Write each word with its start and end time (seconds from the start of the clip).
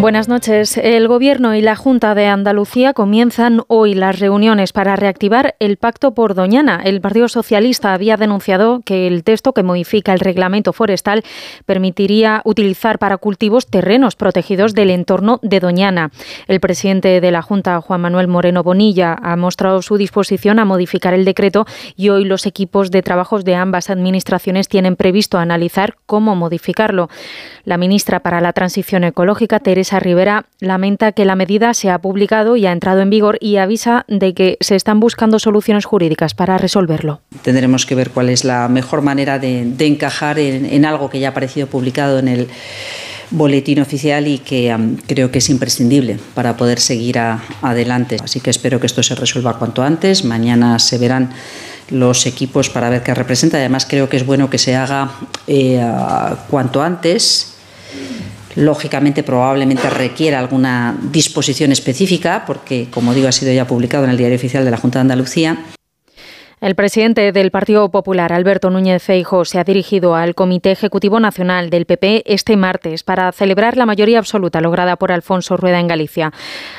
Buenas 0.00 0.28
noches. 0.28 0.78
El 0.78 1.08
Gobierno 1.08 1.54
y 1.54 1.60
la 1.60 1.76
Junta 1.76 2.14
de 2.14 2.26
Andalucía 2.26 2.94
comienzan 2.94 3.64
hoy 3.66 3.92
las 3.92 4.18
reuniones 4.18 4.72
para 4.72 4.96
reactivar 4.96 5.56
el 5.58 5.76
pacto 5.76 6.14
por 6.14 6.34
Doñana. 6.34 6.80
El 6.82 7.02
Partido 7.02 7.28
Socialista 7.28 7.92
había 7.92 8.16
denunciado 8.16 8.80
que 8.82 9.06
el 9.06 9.24
texto 9.24 9.52
que 9.52 9.62
modifica 9.62 10.14
el 10.14 10.20
reglamento 10.20 10.72
forestal 10.72 11.22
permitiría 11.66 12.40
utilizar 12.46 12.98
para 12.98 13.18
cultivos 13.18 13.66
terrenos 13.66 14.16
protegidos 14.16 14.72
del 14.72 14.88
entorno 14.88 15.38
de 15.42 15.60
Doñana. 15.60 16.12
El 16.48 16.60
presidente 16.60 17.20
de 17.20 17.30
la 17.30 17.42
Junta, 17.42 17.78
Juan 17.82 18.00
Manuel 18.00 18.26
Moreno 18.26 18.62
Bonilla, 18.62 19.18
ha 19.22 19.36
mostrado 19.36 19.82
su 19.82 19.98
disposición 19.98 20.58
a 20.60 20.64
modificar 20.64 21.12
el 21.12 21.26
decreto 21.26 21.66
y 21.94 22.08
hoy 22.08 22.24
los 22.24 22.46
equipos 22.46 22.90
de 22.90 23.02
trabajos 23.02 23.44
de 23.44 23.54
ambas 23.54 23.90
administraciones 23.90 24.66
tienen 24.66 24.96
previsto 24.96 25.36
analizar 25.36 25.96
cómo 26.06 26.36
modificarlo. 26.36 27.10
La 27.64 27.76
ministra 27.76 28.20
para 28.20 28.40
la 28.40 28.54
Transición 28.54 29.04
Ecológica, 29.04 29.60
Teresa 29.60 29.89
Rivera 29.98 30.46
lamenta 30.60 31.12
que 31.12 31.24
la 31.24 31.34
medida 31.34 31.74
se 31.74 31.90
ha 31.90 31.98
publicado 31.98 32.56
y 32.56 32.66
ha 32.66 32.72
entrado 32.72 33.00
en 33.00 33.10
vigor 33.10 33.38
y 33.40 33.56
avisa 33.56 34.04
de 34.08 34.34
que 34.34 34.56
se 34.60 34.76
están 34.76 35.00
buscando 35.00 35.38
soluciones 35.38 35.84
jurídicas 35.84 36.34
para 36.34 36.58
resolverlo. 36.58 37.20
Tendremos 37.42 37.86
que 37.86 37.94
ver 37.94 38.10
cuál 38.10 38.28
es 38.28 38.44
la 38.44 38.68
mejor 38.68 39.02
manera 39.02 39.38
de, 39.38 39.74
encajar 39.80 40.38
en, 40.38 40.84
algo 40.84 41.10
que 41.10 41.18
ya 41.18 41.28
ha 41.28 41.30
aparecido 41.30 41.66
publicado 41.66 42.18
en 42.18 42.28
el 42.28 42.48
boletín 43.30 43.80
oficial 43.80 44.28
y 44.28 44.38
que 44.38 44.76
creo 45.06 45.30
que 45.30 45.38
es 45.38 45.50
imprescindible 45.50 46.18
para 46.34 46.56
poder 46.56 46.78
seguir 46.78 47.18
adelante. 47.18 48.16
Así 48.22 48.40
que 48.40 48.50
espero 48.50 48.78
que 48.80 48.86
esto 48.86 49.02
se 49.02 49.14
resuelva 49.14 49.58
cuanto 49.58 49.82
antes. 49.82 50.24
Mañana 50.24 50.78
se 50.78 50.98
verán 50.98 51.30
los 51.90 52.26
equipos 52.26 52.70
para 52.70 52.90
ver 52.90 53.02
qué 53.02 53.14
representa. 53.14 53.56
Además, 53.56 53.86
creo 53.88 54.08
que 54.08 54.16
es 54.16 54.26
bueno 54.26 54.50
que 54.50 54.58
se 54.58 54.76
haga 54.76 55.12
eh, 55.46 55.80
cuanto 56.48 56.82
antes 56.82 57.56
lógicamente 58.56 59.22
probablemente 59.22 59.88
requiera 59.90 60.38
alguna 60.38 60.96
disposición 61.10 61.72
específica, 61.72 62.44
porque, 62.46 62.88
como 62.90 63.14
digo, 63.14 63.28
ha 63.28 63.32
sido 63.32 63.52
ya 63.52 63.66
publicado 63.66 64.04
en 64.04 64.10
el 64.10 64.16
Diario 64.16 64.36
Oficial 64.36 64.64
de 64.64 64.70
la 64.70 64.76
Junta 64.76 64.98
de 64.98 65.02
Andalucía. 65.02 65.58
El 66.60 66.74
presidente 66.74 67.32
del 67.32 67.50
Partido 67.50 67.90
Popular, 67.90 68.34
Alberto 68.34 68.68
Núñez 68.68 69.02
Feijo, 69.02 69.46
se 69.46 69.58
ha 69.58 69.64
dirigido 69.64 70.14
al 70.14 70.34
Comité 70.34 70.70
Ejecutivo 70.70 71.18
Nacional 71.18 71.70
del 71.70 71.86
PP 71.86 72.22
este 72.26 72.54
martes 72.58 73.02
para 73.02 73.32
celebrar 73.32 73.78
la 73.78 73.86
mayoría 73.86 74.18
absoluta 74.18 74.60
lograda 74.60 74.96
por 74.96 75.10
Alfonso 75.10 75.56
Rueda 75.56 75.80
en 75.80 75.88
Galicia. 75.88 76.34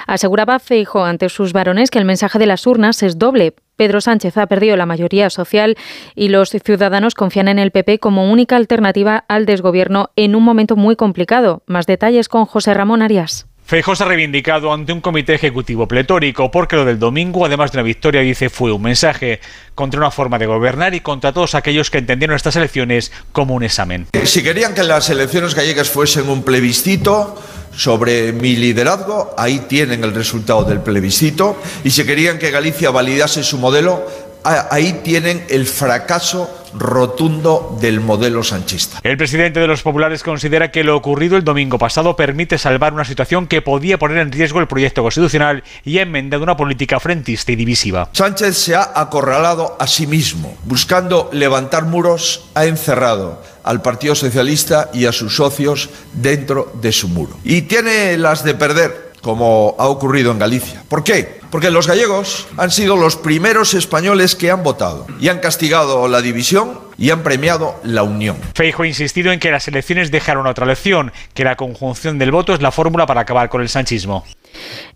Aseguraba 0.06 0.60
Feijo 0.60 1.04
ante 1.04 1.30
sus 1.30 1.52
varones 1.52 1.90
que 1.90 1.98
el 1.98 2.06
mensaje 2.06 2.38
de 2.38 2.46
las 2.46 2.68
urnas 2.68 3.02
es 3.02 3.18
doble. 3.18 3.56
Pedro 3.82 4.00
Sánchez 4.00 4.38
ha 4.38 4.46
perdido 4.46 4.76
la 4.76 4.86
mayoría 4.86 5.32
social 5.32 5.76
y 6.14 6.30
los 6.30 6.52
ciudadanos 6.52 7.16
confían 7.16 7.48
en 7.48 7.58
el 7.58 7.72
PP 7.72 7.98
como 7.98 8.32
única 8.32 8.56
alternativa 8.56 9.26
al 9.28 9.48
desgobierno 9.48 10.12
en 10.16 10.36
un 10.36 10.44
momento 10.44 10.76
muy 10.76 10.96
complicado. 10.96 11.64
Más 11.66 11.88
detalles 11.88 12.30
con 12.30 12.46
José 12.46 12.76
Ramón 12.76 13.02
Arias. 13.02 13.48
Feijóo 13.66 13.96
se 13.96 14.04
ha 14.04 14.08
reivindicado 14.08 14.72
ante 14.72 14.94
un 14.94 15.02
comité 15.02 15.34
ejecutivo 15.34 15.88
pletórico 15.88 16.52
porque 16.52 16.76
lo 16.76 16.86
del 16.86 17.00
domingo, 17.00 17.44
además 17.44 17.72
de 17.72 17.80
una 17.80 17.84
victoria, 17.84 18.22
dice, 18.22 18.52
fue 18.52 18.72
un 18.72 18.84
mensaje 18.84 19.40
contra 19.74 20.00
una 20.00 20.12
forma 20.12 20.38
de 20.38 20.46
gobernar 20.46 20.94
y 20.94 21.00
contra 21.00 21.34
todos 21.34 21.56
aquellos 21.56 21.90
que 21.90 21.98
entendieron 21.98 22.36
estas 22.36 22.56
elecciones 22.58 23.12
como 23.32 23.56
un 23.56 23.64
examen. 23.64 24.06
Si 24.26 24.44
querían 24.44 24.76
que 24.76 24.84
las 24.84 25.10
elecciones 25.10 25.56
gallegas 25.56 25.90
fuesen 25.90 26.30
un 26.30 26.44
plebiscito 26.44 27.42
sobre 27.76 28.34
mi 28.34 28.56
liderazgo, 28.56 29.34
ahí 29.38 29.60
tienen 29.68 30.04
el 30.04 30.14
resultado 30.14 30.64
del 30.64 30.82
plebiscito. 30.82 31.58
Y 31.84 31.92
si 31.92 32.04
querían 32.04 32.38
que 32.38 32.52
Galicia 32.52 32.92
validase 32.92 33.44
su 33.44 33.58
modelo, 33.58 34.06
ahí 34.44 35.02
tienen 35.04 35.46
el 35.50 35.66
fracaso 35.66 36.50
rotundo 36.74 37.78
del 37.82 38.00
modelo 38.00 38.44
sanchista. 38.44 39.00
El 39.04 39.18
presidente 39.18 39.60
de 39.60 39.68
los 39.68 39.82
populares 39.82 40.24
considera 40.24 40.72
que 40.72 40.84
lo 40.84 40.96
ocurrido 40.96 41.38
el 41.38 41.44
domingo 41.44 41.78
pasado 41.78 42.16
permite 42.16 42.58
salvar 42.58 42.94
una 42.94 43.06
situación 43.06 43.48
que 43.48 43.62
podía 43.62 44.00
poner 44.00 44.20
en 44.20 44.32
riesgo 44.32 44.60
el 44.60 44.68
proyecto 44.68 45.04
constitucional 45.04 45.64
y 45.84 45.98
ha 45.98 46.04
enmendado 46.04 46.44
una 46.44 46.58
política 46.58 47.00
frentista 47.00 47.52
y 47.52 47.56
divisiva. 47.56 48.10
Sánchez 48.14 48.58
se 48.58 48.76
ha 48.76 48.92
acorralado 48.96 49.76
a 49.80 49.88
sí 49.88 50.08
mismo. 50.08 50.56
Buscando 50.64 51.30
levantar 51.34 51.86
muros, 51.86 52.50
ha 52.54 52.66
encerrado 52.66 53.42
al 53.64 53.82
Partido 53.82 54.16
Socialista 54.16 54.90
y 54.94 55.06
a 55.06 55.12
sus 55.12 55.36
socios 55.36 55.90
dentro 56.14 56.72
de 56.82 56.92
su 56.92 57.08
muro. 57.08 57.38
Y 57.44 57.64
tiene 57.64 58.18
las 58.18 58.44
de 58.44 58.56
perder, 58.56 59.11
como 59.22 59.76
ha 59.78 59.88
ocurrido 59.88 60.32
en 60.32 60.40
Galicia. 60.40 60.84
¿Por 60.90 61.04
qué? 61.04 61.40
Porque 61.50 61.70
los 61.70 61.88
gallegos 61.88 62.48
han 62.58 62.72
sido 62.72 62.96
los 62.96 63.18
primeros 63.18 63.74
españoles 63.74 64.36
que 64.36 64.52
han 64.52 64.64
votado 64.64 65.06
y 65.20 65.30
han 65.30 65.40
castigado 65.40 66.08
la 66.08 66.22
división 66.22 66.80
y 66.98 67.10
han 67.10 67.24
premiado 67.24 67.80
la 67.84 68.04
unión. 68.04 68.38
Feijo 68.56 68.84
ha 68.84 68.88
insistido 68.88 69.32
en 69.32 69.40
que 69.40 69.52
las 69.52 69.68
elecciones 69.68 70.12
dejaron 70.12 70.48
otra 70.48 70.66
lección, 70.66 71.12
que 71.34 71.44
la 71.44 71.56
conjunción 71.56 72.20
del 72.20 72.32
voto 72.32 72.54
es 72.54 72.62
la 72.62 72.72
fórmula 72.72 73.06
para 73.06 73.22
acabar 73.22 73.50
con 73.50 73.62
el 73.62 73.70
sanchismo. 73.70 74.24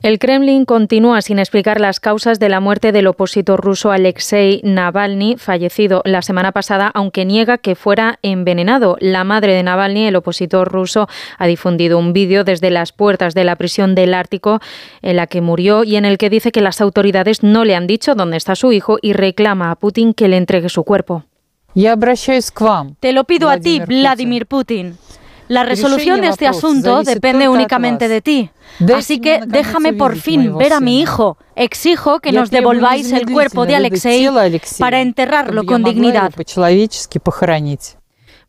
El 0.01 0.19
Kremlin 0.19 0.66
continúa 0.66 1.21
sin 1.21 1.39
explicar 1.39 1.79
las 1.81 1.99
causas 1.99 2.39
de 2.39 2.49
la 2.49 2.59
muerte 2.59 2.91
del 2.91 3.07
opositor 3.07 3.59
ruso 3.59 3.91
Alexei 3.91 4.61
Navalny, 4.63 5.35
fallecido 5.38 6.01
la 6.05 6.21
semana 6.21 6.51
pasada, 6.51 6.91
aunque 6.93 7.25
niega 7.25 7.57
que 7.57 7.75
fuera 7.75 8.19
envenenado. 8.21 8.97
La 8.99 9.23
madre 9.23 9.53
de 9.53 9.63
Navalny, 9.63 10.07
el 10.07 10.16
opositor 10.16 10.71
ruso, 10.71 11.07
ha 11.38 11.47
difundido 11.47 11.97
un 11.97 12.13
vídeo 12.13 12.43
desde 12.43 12.69
las 12.69 12.91
puertas 12.91 13.33
de 13.33 13.43
la 13.43 13.55
prisión 13.55 13.95
del 13.95 14.13
Ártico 14.13 14.59
en 15.01 15.16
la 15.16 15.27
que 15.27 15.41
murió 15.41 15.83
y 15.83 15.95
en 15.95 16.05
el 16.05 16.17
que 16.17 16.29
dice 16.29 16.51
que 16.51 16.61
las 16.61 16.81
autoridades 16.81 17.43
no 17.43 17.66
le 17.66 17.75
han 17.75 17.87
dicho 17.87 18.16
dónde 18.16 18.37
está 18.37 18.55
su 18.55 18.72
hijo 18.72 18.97
y 19.01 19.13
reclama 19.13 19.72
a 19.72 19.75
Putin 19.75 20.13
que 20.13 20.27
le 20.27 20.37
entregue 20.37 20.69
su 20.69 20.83
cuerpo. 20.83 21.25
Te 22.99 23.11
lo 23.11 23.25
pido 23.25 23.49
a 23.49 23.59
ti, 23.59 23.81
Vladimir 23.85 24.45
Putin. 24.45 24.97
La 25.47 25.63
resolución 25.63 26.22
de 26.22 26.28
este 26.28 26.47
asunto 26.47 27.03
depende 27.03 27.47
únicamente 27.50 28.07
de 28.07 28.22
ti. 28.22 28.50
Así 28.95 29.19
que 29.19 29.41
déjame 29.45 29.94
por 29.94 30.16
fin 30.16 30.57
ver 30.57 30.73
a 30.73 30.79
mi 30.79 31.01
hijo. 31.01 31.38
Exijo 31.56 32.19
que 32.19 32.31
nos 32.31 32.51
devolváis 32.51 33.11
el 33.11 33.31
cuerpo 33.31 33.66
de 33.66 33.75
Alexei 33.75 34.28
para 34.79 35.01
enterrarlo 35.01 35.66
con 35.66 35.84
dignidad. 35.84 36.31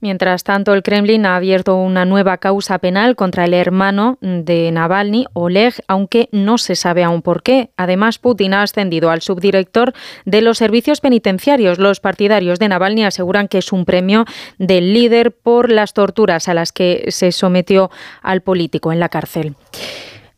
Mientras 0.01 0.45
tanto, 0.45 0.75
el 0.75 0.83
Kremlin 0.83 1.25
ha 1.25 1.37
abierto 1.37 1.77
una 1.77 2.05
nueva 2.05 2.37
causa 2.37 2.79
penal 2.79 3.17
contra 3.17 3.47
el 3.47 3.55
hermano 3.55 4.19
de 4.21 4.71
Navalny, 4.71 5.27
Oleg, 5.33 5.75
aunque 5.89 6.29
no 6.33 6.59
se 6.59 6.77
sabe 6.77 7.03
aún 7.03 7.23
por 7.23 7.43
qué. 7.43 7.71
Además, 7.77 8.19
Putin 8.19 8.55
ha 8.55 8.63
ascendido 8.63 9.11
al 9.11 9.23
subdirector 9.23 9.95
de 10.27 10.43
los 10.43 10.59
servicios 10.59 11.01
penitenciarios. 11.01 11.79
Los 11.79 12.01
partidarios 12.01 12.59
de 12.59 12.69
Navalny 12.69 13.05
aseguran 13.05 13.49
que 13.49 13.59
es 13.59 13.73
un 13.73 13.85
premio 13.85 14.27
del 14.59 14.93
líder 14.93 15.33
por 15.33 15.71
las 15.71 15.95
torturas 15.95 16.49
a 16.49 16.55
las 16.55 16.73
que 16.73 17.07
se 17.09 17.33
sometió 17.33 17.91
al 18.23 18.43
político 18.43 18.93
en 18.93 19.01
la 19.01 19.09
cárcel. 19.09 19.55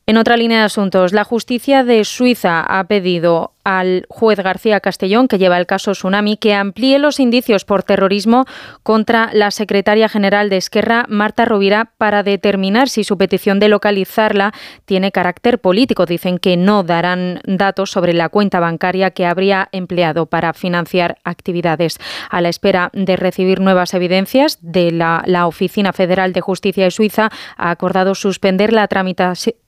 En 0.09 0.17
otra 0.17 0.39
línea 0.39 0.61
de 0.61 0.65
asuntos, 0.65 1.13
la 1.13 1.23
justicia 1.23 1.85
de 1.85 2.03
Suiza 2.03 2.63
ha 2.63 2.85
pedido 2.85 3.53
al 3.65 4.07
juez 4.09 4.39
García 4.39 4.81
Castellón, 4.81 5.29
que 5.29 5.39
lleva 5.39 5.59
el 5.59 5.67
caso 5.67 5.93
Tsunami, 5.93 6.37
que 6.37 6.55
amplíe 6.55 6.99
los 6.99 7.21
indicios 7.21 7.65
por 7.65 7.83
terrorismo 7.83 8.47
contra 8.83 9.31
la 9.33 9.51
secretaria 9.51 10.09
general 10.09 10.49
de 10.49 10.57
Esquerra, 10.57 11.05
Marta 11.09 11.45
Rovira, 11.45 11.93
para 11.99 12.23
determinar 12.23 12.89
si 12.89 13.05
su 13.05 13.19
petición 13.19 13.61
de 13.61 13.69
localizarla 13.69 14.53
tiene 14.85 15.13
carácter 15.13 15.59
político. 15.59 16.07
Dicen 16.07 16.39
que 16.39 16.57
no 16.57 16.83
darán 16.83 17.41
datos 17.45 17.91
sobre 17.91 18.15
la 18.15 18.29
cuenta 18.29 18.61
bancaria 18.61 19.11
que 19.11 19.27
habría 19.27 19.69
empleado 19.73 20.27
para 20.27 20.53
financiar 20.55 21.19
actividades. 21.25 21.99
A 22.31 22.41
la 22.41 22.49
espera 22.49 22.91
de 22.93 23.17
recibir 23.17 23.61
nuevas 23.61 23.95
evidencias, 23.95 24.59
de 24.63 24.93
la, 24.93 25.47
Oficina 25.47 25.93
Federal 25.93 26.33
de 26.33 26.41
Justicia 26.41 26.85
de 26.85 26.91
Suiza 26.91 27.31
ha 27.57 27.71
acordado 27.71 28.15
suspender 28.15 28.73
la, 28.73 28.89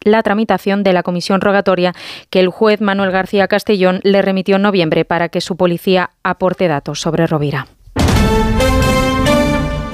la 0.04 0.22
tramitación 0.22 0.82
de 0.82 0.92
la 0.92 1.02
comisión 1.02 1.40
rogatoria 1.40 1.94
que 2.28 2.40
el 2.40 2.48
juez 2.48 2.80
Manuel 2.80 3.10
García 3.10 3.48
Castellón 3.48 3.89
le 4.02 4.22
remitió 4.22 4.56
en 4.56 4.62
noviembre 4.62 5.04
para 5.04 5.28
que 5.28 5.40
su 5.40 5.56
policía 5.56 6.10
aporte 6.22 6.68
datos 6.68 7.00
sobre 7.00 7.26
Rovira. 7.26 7.66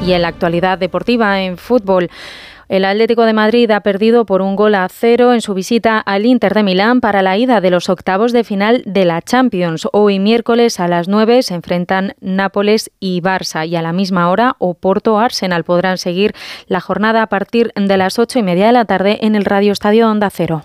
Y 0.05 0.13
en 0.13 0.23
la 0.23 0.29
actualidad 0.29 0.79
deportiva 0.79 1.41
en 1.41 1.57
fútbol. 1.57 2.11
El 2.69 2.85
Atlético 2.85 3.23
de 3.23 3.33
Madrid 3.33 3.71
ha 3.71 3.81
perdido 3.81 4.27
por 4.27 4.43
un 4.43 4.57
gol 4.57 4.75
a 4.75 4.89
cero 4.89 5.33
en 5.33 5.41
su 5.41 5.55
visita 5.55 6.01
al 6.01 6.27
Inter 6.27 6.53
de 6.53 6.65
Milán 6.65 7.01
para 7.01 7.23
la 7.23 7.39
ida 7.39 7.61
de 7.61 7.71
los 7.71 7.89
octavos 7.89 8.33
de 8.33 8.43
final 8.43 8.83
de 8.85 9.05
la 9.05 9.23
Champions. 9.23 9.87
Hoy 9.93 10.19
miércoles 10.19 10.81
a 10.81 10.89
las 10.89 11.07
9 11.07 11.43
se 11.43 11.55
enfrentan 11.55 12.15
Nápoles 12.21 12.91
y 12.99 13.21
Barça 13.21 13.69
y 13.69 13.77
a 13.77 13.83
la 13.83 13.93
misma 13.93 14.31
hora 14.31 14.57
Oporto 14.59 15.21
Arsenal 15.21 15.63
podrán 15.63 15.97
seguir 15.97 16.35
la 16.67 16.81
jornada 16.81 17.23
a 17.23 17.29
partir 17.29 17.71
de 17.77 17.97
las 17.97 18.19
ocho 18.19 18.41
y 18.41 18.43
media 18.43 18.67
de 18.67 18.73
la 18.73 18.85
tarde 18.85 19.19
en 19.23 19.37
el 19.37 19.45
Radio 19.45 19.71
Estadio 19.71 20.11
Onda 20.11 20.29
Cero. 20.31 20.65